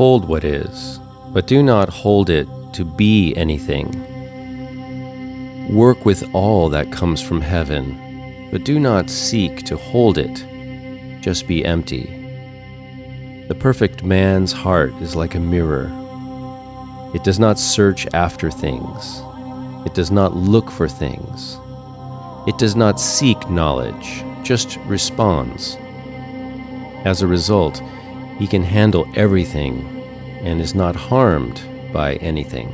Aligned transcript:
Hold 0.00 0.24
what 0.26 0.44
is, 0.44 0.98
but 1.28 1.46
do 1.46 1.62
not 1.62 1.90
hold 1.90 2.30
it 2.30 2.48
to 2.72 2.86
be 2.86 3.36
anything. 3.36 3.86
Work 5.76 6.06
with 6.06 6.26
all 6.34 6.70
that 6.70 6.90
comes 6.90 7.20
from 7.20 7.42
heaven, 7.42 8.48
but 8.50 8.64
do 8.64 8.80
not 8.80 9.10
seek 9.10 9.62
to 9.64 9.76
hold 9.76 10.16
it. 10.16 10.42
Just 11.20 11.46
be 11.46 11.66
empty. 11.66 12.06
The 13.48 13.54
perfect 13.54 14.02
man's 14.02 14.52
heart 14.52 14.94
is 15.02 15.16
like 15.16 15.34
a 15.34 15.38
mirror. 15.38 15.92
It 17.14 17.22
does 17.22 17.38
not 17.38 17.58
search 17.58 18.06
after 18.14 18.50
things. 18.50 19.20
It 19.84 19.92
does 19.92 20.10
not 20.10 20.34
look 20.34 20.70
for 20.70 20.88
things. 20.88 21.58
It 22.48 22.56
does 22.56 22.74
not 22.74 22.98
seek 22.98 23.50
knowledge, 23.50 24.24
just 24.44 24.78
responds. 24.86 25.76
As 27.04 27.20
a 27.20 27.26
result, 27.26 27.82
he 28.40 28.46
can 28.46 28.62
handle 28.62 29.06
everything 29.16 29.84
and 30.40 30.62
is 30.62 30.74
not 30.74 30.96
harmed 30.96 31.60
by 31.92 32.14
anything. 32.16 32.72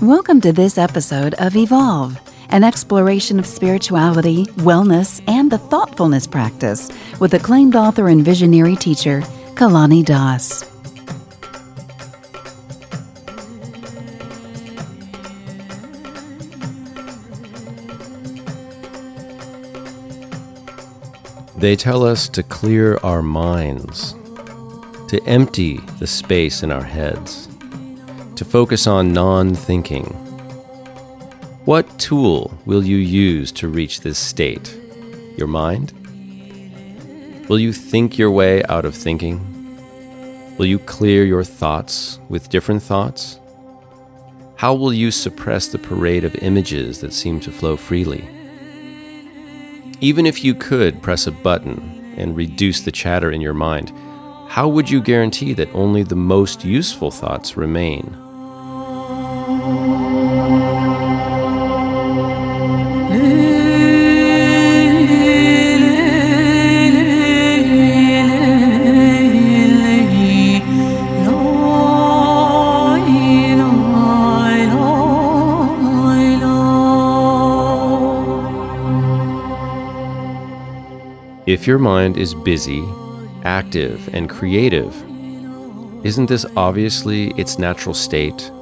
Welcome 0.00 0.40
to 0.40 0.54
this 0.54 0.78
episode 0.78 1.34
of 1.34 1.54
Evolve, 1.56 2.18
an 2.48 2.64
exploration 2.64 3.38
of 3.38 3.44
spirituality, 3.44 4.46
wellness, 4.64 5.20
and 5.28 5.52
the 5.52 5.58
thoughtfulness 5.58 6.26
practice 6.26 6.90
with 7.20 7.34
acclaimed 7.34 7.76
author 7.76 8.08
and 8.08 8.24
visionary 8.24 8.76
teacher, 8.76 9.20
Kalani 9.56 10.02
Das. 10.02 10.77
They 21.58 21.74
tell 21.74 22.04
us 22.04 22.28
to 22.28 22.44
clear 22.44 22.98
our 23.02 23.20
minds, 23.20 24.14
to 25.08 25.20
empty 25.26 25.78
the 25.98 26.06
space 26.06 26.62
in 26.62 26.70
our 26.70 26.84
heads, 26.84 27.48
to 28.36 28.44
focus 28.44 28.86
on 28.86 29.12
non 29.12 29.56
thinking. 29.56 30.04
What 31.64 31.98
tool 31.98 32.56
will 32.64 32.84
you 32.84 32.98
use 32.98 33.50
to 33.52 33.66
reach 33.66 34.02
this 34.02 34.20
state? 34.20 34.72
Your 35.36 35.48
mind? 35.48 35.92
Will 37.48 37.58
you 37.58 37.72
think 37.72 38.18
your 38.18 38.30
way 38.30 38.62
out 38.66 38.84
of 38.84 38.94
thinking? 38.94 39.40
Will 40.58 40.66
you 40.66 40.78
clear 40.78 41.24
your 41.24 41.42
thoughts 41.42 42.20
with 42.28 42.50
different 42.50 42.84
thoughts? 42.84 43.40
How 44.54 44.74
will 44.74 44.92
you 44.92 45.10
suppress 45.10 45.66
the 45.66 45.78
parade 45.80 46.22
of 46.22 46.36
images 46.36 47.00
that 47.00 47.12
seem 47.12 47.40
to 47.40 47.50
flow 47.50 47.76
freely? 47.76 48.37
Even 50.00 50.26
if 50.26 50.44
you 50.44 50.54
could 50.54 51.02
press 51.02 51.26
a 51.26 51.32
button 51.32 52.14
and 52.16 52.36
reduce 52.36 52.82
the 52.82 52.92
chatter 52.92 53.32
in 53.32 53.40
your 53.40 53.54
mind, 53.54 53.92
how 54.48 54.68
would 54.68 54.88
you 54.88 55.00
guarantee 55.02 55.52
that 55.54 55.74
only 55.74 56.04
the 56.04 56.14
most 56.14 56.64
useful 56.64 57.10
thoughts 57.10 57.56
remain? 57.56 58.27
If 81.58 81.66
your 81.66 81.80
mind 81.80 82.16
is 82.16 82.34
busy, 82.34 82.84
active, 83.42 84.08
and 84.14 84.30
creative, 84.30 84.94
isn't 86.06 86.26
this 86.26 86.46
obviously 86.56 87.32
its 87.32 87.58
natural 87.58 87.94
state? 87.94 88.52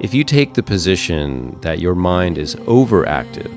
If 0.00 0.14
you 0.14 0.24
take 0.24 0.54
the 0.54 0.62
position 0.62 1.60
that 1.60 1.80
your 1.80 1.94
mind 1.94 2.38
is 2.38 2.56
overactive, 2.56 3.54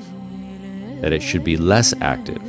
that 1.00 1.14
it 1.14 1.24
should 1.24 1.46
be 1.46 1.56
less 1.56 1.94
active, 2.02 2.42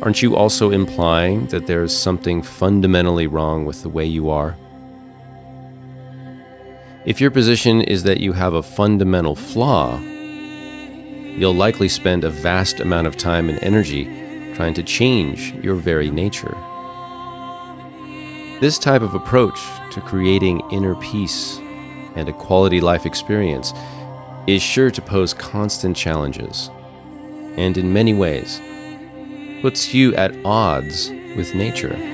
aren't 0.00 0.22
you 0.22 0.36
also 0.36 0.70
implying 0.70 1.46
that 1.46 1.66
there's 1.66 1.94
something 1.94 2.40
fundamentally 2.40 3.26
wrong 3.26 3.66
with 3.66 3.82
the 3.82 3.88
way 3.88 4.04
you 4.04 4.30
are? 4.30 4.56
If 7.04 7.20
your 7.20 7.32
position 7.32 7.80
is 7.80 8.04
that 8.04 8.20
you 8.20 8.34
have 8.34 8.54
a 8.54 8.62
fundamental 8.62 9.34
flaw, 9.34 9.98
you'll 9.98 11.52
likely 11.52 11.88
spend 11.88 12.22
a 12.22 12.30
vast 12.30 12.78
amount 12.78 13.08
of 13.08 13.16
time 13.16 13.48
and 13.48 13.60
energy 13.60 14.19
trying 14.54 14.74
to 14.74 14.82
change 14.82 15.52
your 15.54 15.74
very 15.74 16.10
nature. 16.10 16.56
This 18.60 18.78
type 18.78 19.02
of 19.02 19.14
approach 19.14 19.58
to 19.92 20.00
creating 20.00 20.60
inner 20.70 20.94
peace 20.96 21.58
and 22.14 22.28
a 22.28 22.32
quality 22.32 22.80
life 22.80 23.06
experience 23.06 23.72
is 24.46 24.62
sure 24.62 24.90
to 24.90 25.00
pose 25.00 25.32
constant 25.32 25.96
challenges, 25.96 26.70
and 27.56 27.78
in 27.78 27.92
many 27.92 28.14
ways, 28.14 28.60
puts 29.62 29.94
you 29.94 30.14
at 30.16 30.34
odds 30.44 31.10
with 31.36 31.54
nature. 31.54 32.09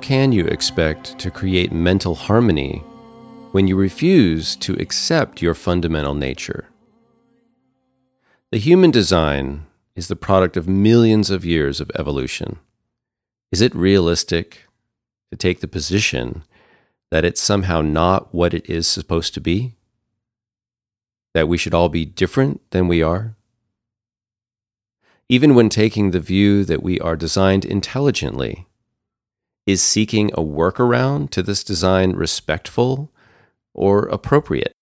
Can 0.00 0.32
you 0.32 0.46
expect 0.46 1.18
to 1.18 1.30
create 1.30 1.72
mental 1.72 2.14
harmony 2.14 2.78
when 3.52 3.66
you 3.66 3.76
refuse 3.76 4.56
to 4.56 4.74
accept 4.74 5.42
your 5.42 5.54
fundamental 5.54 6.14
nature? 6.14 6.68
The 8.50 8.58
human 8.58 8.90
design 8.90 9.66
is 9.94 10.08
the 10.08 10.16
product 10.16 10.56
of 10.56 10.68
millions 10.68 11.30
of 11.30 11.44
years 11.44 11.80
of 11.80 11.90
evolution. 11.94 12.58
Is 13.52 13.60
it 13.60 13.74
realistic 13.74 14.62
to 15.30 15.36
take 15.36 15.60
the 15.60 15.68
position 15.68 16.44
that 17.10 17.24
it's 17.24 17.40
somehow 17.40 17.80
not 17.80 18.34
what 18.34 18.54
it 18.54 18.68
is 18.68 18.86
supposed 18.86 19.34
to 19.34 19.40
be? 19.40 19.74
That 21.34 21.48
we 21.48 21.58
should 21.58 21.74
all 21.74 21.88
be 21.88 22.04
different 22.04 22.60
than 22.70 22.88
we 22.88 23.02
are? 23.02 23.36
Even 25.28 25.54
when 25.54 25.68
taking 25.68 26.10
the 26.10 26.20
view 26.20 26.64
that 26.64 26.82
we 26.82 26.98
are 26.98 27.14
designed 27.14 27.64
intelligently, 27.64 28.66
is 29.66 29.82
seeking 29.82 30.30
a 30.32 30.42
workaround 30.42 31.30
to 31.30 31.42
this 31.42 31.62
design 31.64 32.12
respectful 32.12 33.12
or 33.74 34.06
appropriate? 34.08 34.72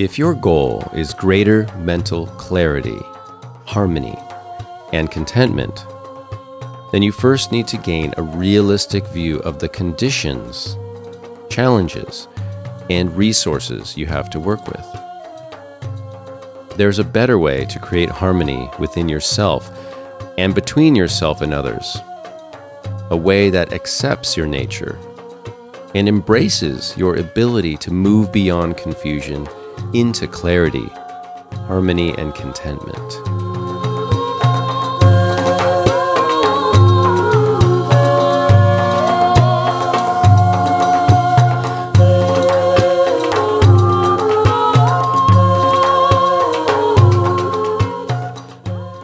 If 0.00 0.16
your 0.16 0.32
goal 0.32 0.82
is 0.94 1.12
greater 1.12 1.66
mental 1.76 2.26
clarity, 2.26 2.98
harmony, 3.66 4.16
and 4.94 5.10
contentment, 5.10 5.84
then 6.90 7.02
you 7.02 7.12
first 7.12 7.52
need 7.52 7.68
to 7.68 7.76
gain 7.76 8.14
a 8.16 8.22
realistic 8.22 9.06
view 9.08 9.40
of 9.40 9.58
the 9.58 9.68
conditions, 9.68 10.78
challenges, 11.50 12.28
and 12.88 13.14
resources 13.14 13.94
you 13.94 14.06
have 14.06 14.30
to 14.30 14.40
work 14.40 14.66
with. 14.66 14.86
There's 16.78 16.98
a 16.98 17.04
better 17.04 17.38
way 17.38 17.66
to 17.66 17.78
create 17.78 18.08
harmony 18.08 18.70
within 18.78 19.06
yourself 19.06 19.70
and 20.38 20.54
between 20.54 20.96
yourself 20.96 21.42
and 21.42 21.52
others, 21.52 21.98
a 23.10 23.16
way 23.18 23.50
that 23.50 23.74
accepts 23.74 24.34
your 24.34 24.46
nature 24.46 24.98
and 25.94 26.08
embraces 26.08 26.96
your 26.96 27.16
ability 27.16 27.76
to 27.76 27.90
move 27.90 28.32
beyond 28.32 28.78
confusion 28.78 29.46
into 29.94 30.26
clarity, 30.26 30.88
harmony, 31.66 32.14
and 32.16 32.34
contentment. 32.34 33.12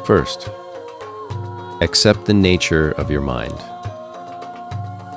First, 0.06 0.48
accept 1.80 2.26
the 2.26 2.32
nature 2.32 2.92
of 2.92 3.10
your 3.10 3.20
mind. 3.20 3.54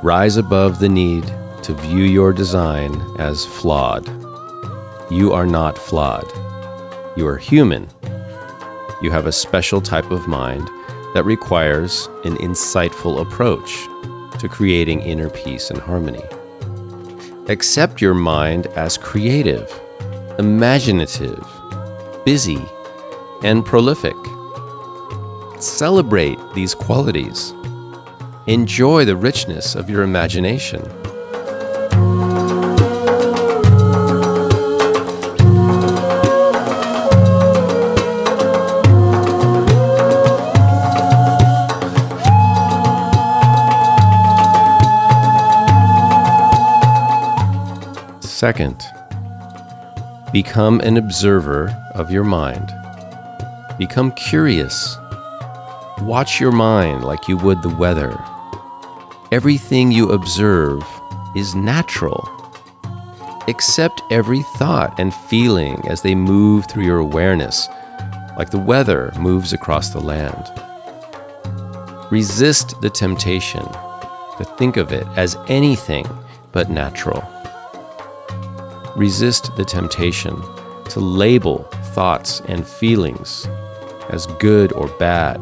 Rise 0.03 0.37
above 0.37 0.79
the 0.79 0.89
need 0.89 1.25
to 1.61 1.73
view 1.73 2.05
your 2.05 2.33
design 2.33 2.99
as 3.19 3.45
flawed. 3.45 4.18
You 5.11 5.33
are 5.33 5.47
not 5.47 5.75
flawed. 5.75 6.31
You 7.17 7.25
are 7.25 7.37
human. 7.37 7.87
You 9.01 9.09
have 9.09 9.25
a 9.25 9.31
special 9.31 9.81
type 9.81 10.11
of 10.11 10.27
mind 10.27 10.67
that 11.15 11.23
requires 11.25 12.07
an 12.25 12.35
insightful 12.37 13.19
approach 13.19 13.87
to 14.39 14.47
creating 14.47 15.01
inner 15.01 15.31
peace 15.31 15.71
and 15.71 15.79
harmony. 15.79 16.21
Accept 17.47 18.03
your 18.03 18.13
mind 18.13 18.67
as 18.67 18.99
creative, 18.99 19.67
imaginative, 20.37 21.43
busy, 22.23 22.63
and 23.43 23.65
prolific. 23.65 24.15
Celebrate 25.59 26.37
these 26.53 26.75
qualities. 26.75 27.51
Enjoy 28.45 29.05
the 29.05 29.15
richness 29.15 29.73
of 29.73 29.89
your 29.89 30.03
imagination. 30.03 30.83
Second, 48.39 48.81
become 50.31 50.79
an 50.79 50.95
observer 50.95 51.75
of 51.93 52.09
your 52.09 52.23
mind. 52.23 52.71
Become 53.77 54.13
curious 54.13 54.97
Watch 56.03 56.39
your 56.39 56.53
mind 56.53 57.03
like 57.03 57.27
you 57.27 57.35
would 57.35 57.61
the 57.61 57.75
weather. 57.75 58.17
Everything 59.33 59.91
you 59.91 60.11
observe 60.11 60.81
is 61.35 61.53
natural. 61.53 62.25
Accept 63.49 64.01
every 64.09 64.43
thought 64.55 64.97
and 64.97 65.13
feeling 65.13 65.85
as 65.89 66.01
they 66.01 66.15
move 66.15 66.65
through 66.65 66.85
your 66.85 66.99
awareness, 66.99 67.67
like 68.37 68.51
the 68.51 68.57
weather 68.57 69.11
moves 69.19 69.51
across 69.51 69.89
the 69.89 69.99
land. 69.99 70.49
Resist 72.09 72.79
the 72.79 72.89
temptation 72.89 73.65
to 74.37 74.45
think 74.57 74.77
of 74.77 74.93
it 74.93 75.05
as 75.17 75.35
anything 75.49 76.07
but 76.53 76.69
natural. 76.69 77.21
Resist 78.99 79.55
the 79.55 79.65
temptation 79.65 80.35
to 80.89 80.99
label 80.99 81.63
thoughts 81.95 82.41
and 82.41 82.67
feelings 82.67 83.47
as 84.09 84.27
good 84.39 84.73
or 84.73 84.87
bad 84.99 85.39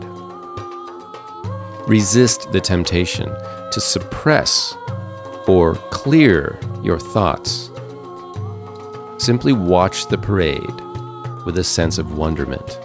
Resist 1.88 2.52
the 2.52 2.60
temptation 2.60 3.30
to 3.72 3.80
suppress 3.80 4.76
or 5.48 5.76
clear 5.90 6.60
your 6.84 7.00
thoughts. 7.00 7.72
Simply 9.18 9.54
watch 9.54 10.08
the 10.08 10.18
parade 10.18 10.82
with 11.46 11.58
a 11.58 11.64
sense 11.64 11.98
of 11.98 12.18
wonderment. 12.18 12.78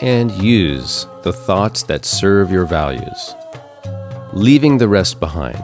And 0.00 0.32
use 0.32 1.06
the 1.22 1.32
thoughts 1.32 1.82
that 1.84 2.04
serve 2.04 2.50
your 2.50 2.64
values, 2.64 3.34
leaving 4.32 4.78
the 4.78 4.88
rest 4.88 5.20
behind. 5.20 5.62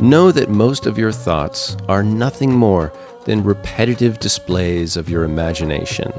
Know 0.00 0.32
that 0.32 0.48
most 0.48 0.86
of 0.86 0.98
your 0.98 1.12
thoughts 1.12 1.76
are 1.88 2.02
nothing 2.02 2.52
more 2.54 2.92
than 3.24 3.44
repetitive 3.44 4.18
displays 4.18 4.96
of 4.96 5.08
your 5.08 5.24
imagination, 5.24 6.12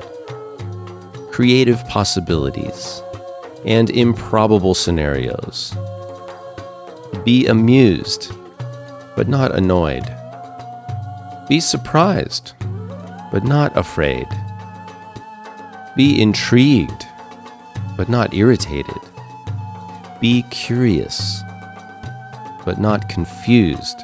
creative 1.31 1.85
possibilities, 1.87 3.01
and 3.65 3.89
improbable 3.89 4.73
scenarios. 4.73 5.75
Be 7.25 7.47
amused, 7.47 8.31
but 9.15 9.27
not 9.27 9.55
annoyed. 9.55 10.05
Be 11.49 11.59
surprised, 11.59 12.53
but 13.31 13.43
not 13.43 13.75
afraid. 13.75 14.27
Be 15.95 16.19
intrigued, 16.19 17.05
but 17.95 18.09
not 18.09 18.33
irritated. 18.33 18.99
Be 20.19 20.43
curious, 20.49 21.43
but 22.65 22.79
not 22.79 23.09
confused. 23.09 24.03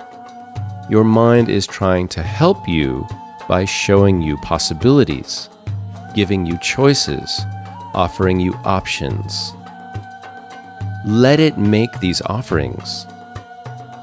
Your 0.88 1.04
mind 1.04 1.50
is 1.50 1.66
trying 1.66 2.08
to 2.10 2.22
help 2.22 2.68
you 2.68 3.08
by 3.48 3.66
showing 3.66 4.22
you 4.22 4.38
possibilities, 4.38 5.50
giving 6.14 6.46
you 6.46 6.60
choices, 6.60 7.42
offering 7.96 8.40
you 8.40 8.54
options. 8.66 9.54
Let 11.06 11.40
it 11.40 11.58
make 11.58 12.00
these 12.00 12.22
offerings. 12.28 13.08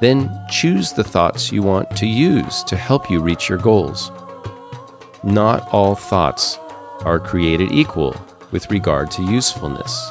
Then 0.00 0.28
choose 0.50 0.92
the 0.92 1.04
thoughts 1.04 1.52
you 1.52 1.62
want 1.62 1.96
to 1.98 2.06
use 2.06 2.64
to 2.64 2.76
help 2.76 3.08
you 3.08 3.20
reach 3.20 3.48
your 3.48 3.58
goals. 3.58 4.10
Not 5.22 5.68
all 5.72 5.94
thoughts 5.94 6.58
are 7.04 7.18
created 7.18 7.72
equal 7.72 8.14
with 8.50 8.70
regard 8.70 9.10
to 9.12 9.22
usefulness. 9.22 10.10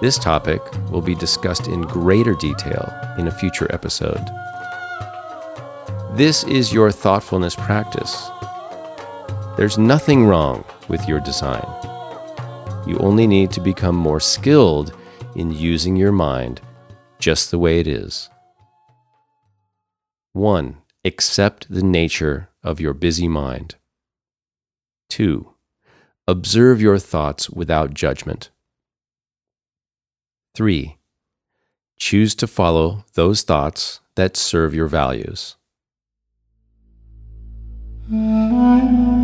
This 0.00 0.18
topic 0.18 0.60
will 0.90 1.00
be 1.00 1.14
discussed 1.14 1.68
in 1.68 1.82
greater 1.82 2.34
detail 2.34 2.92
in 3.18 3.28
a 3.28 3.30
future 3.30 3.66
episode. 3.72 4.24
This 6.12 6.44
is 6.44 6.72
your 6.72 6.90
thoughtfulness 6.90 7.54
practice. 7.54 8.30
There's 9.56 9.78
nothing 9.78 10.26
wrong 10.26 10.64
with 10.88 11.08
your 11.08 11.20
design. 11.20 11.66
You 12.86 12.98
only 12.98 13.26
need 13.26 13.50
to 13.52 13.60
become 13.60 13.96
more 13.96 14.20
skilled 14.20 14.94
in 15.34 15.50
using 15.50 15.96
your 15.96 16.12
mind 16.12 16.60
just 17.18 17.50
the 17.50 17.58
way 17.58 17.80
it 17.80 17.86
is. 17.86 18.28
1. 20.34 20.76
Accept 21.04 21.66
the 21.70 21.82
nature 21.82 22.50
of 22.62 22.80
your 22.80 22.92
busy 22.92 23.28
mind. 23.28 23.76
2. 25.08 25.52
Observe 26.28 26.80
your 26.80 26.98
thoughts 26.98 27.48
without 27.50 27.94
judgment. 27.94 28.50
3. 30.54 30.96
Choose 31.98 32.34
to 32.34 32.46
follow 32.46 33.04
those 33.14 33.42
thoughts 33.42 34.00
that 34.16 34.36
serve 34.36 34.74
your 34.74 34.88
values. 34.88 35.56
Mm-hmm. 38.10 39.15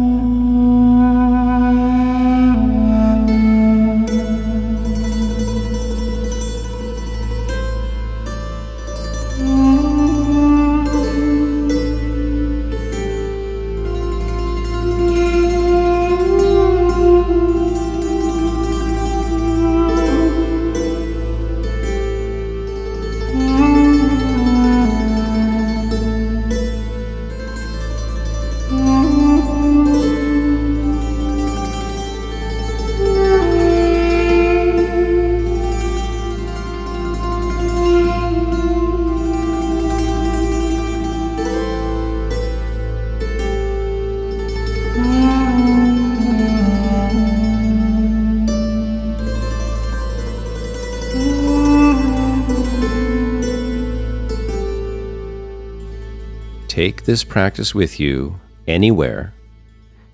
Take 56.72 57.04
this 57.04 57.22
practice 57.22 57.74
with 57.74 58.00
you 58.00 58.34
anywhere 58.66 59.34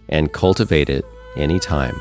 and 0.09 0.33
cultivate 0.33 0.91
it 0.91 1.05
anytime. 1.37 2.01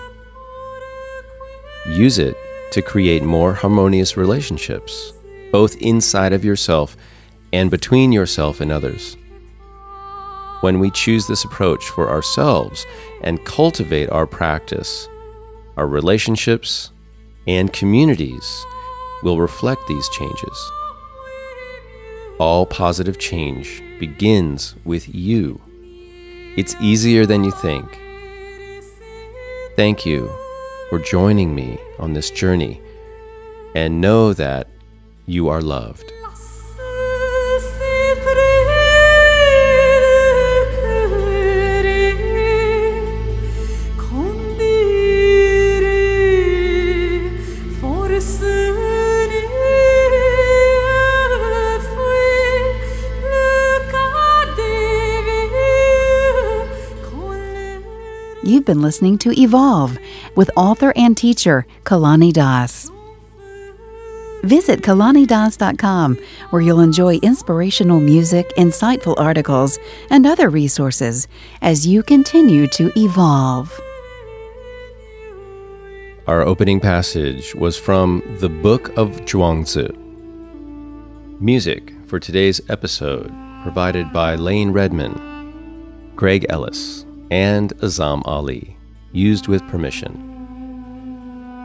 Use 1.85 2.17
it 2.17 2.35
to 2.71 2.81
create 2.81 3.21
more 3.21 3.53
harmonious 3.53 4.17
relationships, 4.17 5.13
both 5.51 5.79
inside 5.79 6.33
of 6.33 6.43
yourself 6.43 6.97
and 7.53 7.69
between 7.69 8.11
yourself 8.11 8.59
and 8.59 8.71
others. 8.71 9.15
When 10.61 10.79
we 10.79 10.89
choose 10.89 11.27
this 11.27 11.43
approach 11.43 11.85
for 11.89 12.09
ourselves 12.09 12.83
and 13.21 13.45
cultivate 13.45 14.09
our 14.09 14.25
practice, 14.25 15.07
our 15.77 15.85
relationships 15.85 16.89
and 17.45 17.71
communities 17.71 18.65
will 19.21 19.39
reflect 19.39 19.81
these 19.87 20.09
changes. 20.09 20.71
All 22.39 22.65
positive 22.65 23.19
change 23.19 23.83
begins 24.00 24.75
with 24.86 25.13
you. 25.13 25.62
It's 26.58 26.75
easier 26.82 27.25
than 27.25 27.44
you 27.44 27.51
think. 27.51 28.00
Thank 29.75 30.06
you 30.06 30.32
for 30.89 31.00
joining 31.00 31.54
me 31.54 31.77
on 32.00 32.13
this 32.13 32.32
journey 32.32 32.82
and 33.75 34.01
know 34.01 34.34
that 34.34 34.68
you 35.25 35.50
are 35.50 35.62
loved. 35.62 36.12
Been 58.67 58.81
listening 58.81 59.17
to 59.19 59.31
Evolve 59.31 59.97
with 60.36 60.51
author 60.57 60.91
and 60.97 61.15
teacher 61.15 61.65
Kalani 61.86 62.33
Das. 62.33 62.91
Visit 64.43 64.81
kalanidas.com 64.81 66.17
where 66.50 66.62
you'll 66.62 66.81
enjoy 66.81 67.15
inspirational 67.19 68.01
music, 68.01 68.45
insightful 68.57 69.17
articles, 69.17 69.79
and 70.09 70.27
other 70.27 70.50
resources 70.50 71.29
as 71.62 71.88
you 71.88 72.03
continue 72.03 72.67
to 72.67 72.91
evolve. 73.00 73.71
Our 76.27 76.41
opening 76.41 76.81
passage 76.81 77.55
was 77.55 77.77
from 77.77 78.21
the 78.41 78.50
Book 78.50 78.89
of 78.97 79.12
Zhuangzi. 79.21 79.95
Music 81.39 81.93
for 82.05 82.19
today's 82.19 82.59
episode 82.69 83.33
provided 83.63 84.12
by 84.12 84.36
Layne 84.36 84.71
Redmond, 84.71 85.15
Greg 86.17 86.45
Ellis, 86.50 87.06
and 87.31 87.75
Azam 87.77 88.22
Ali, 88.25 88.77
used 89.12 89.48
with 89.48 89.67
permission. 89.67 90.24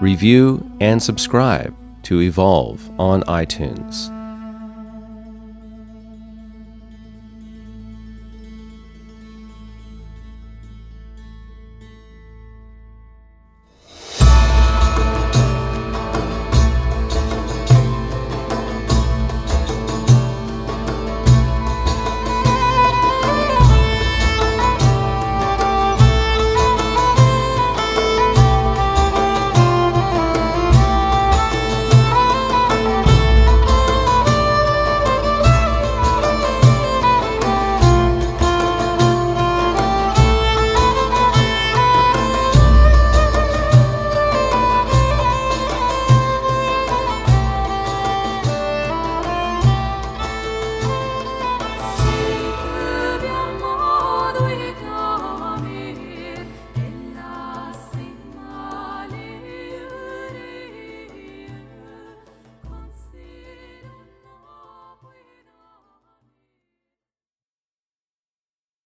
Review 0.01 0.69
and 0.81 1.03
subscribe 1.03 1.75
to 2.05 2.21
Evolve 2.21 2.91
on 2.99 3.23
iTunes. 3.25 4.11